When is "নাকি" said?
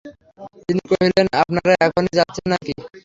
2.51-2.71